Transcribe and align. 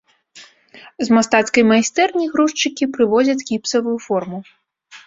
З 1.07 1.17
мастацкай 1.17 1.63
майстэрні 1.73 2.25
грузчыкі 2.33 2.91
прывозяць 2.97 3.41
гіпсавую 3.53 3.97
форму. 4.09 4.39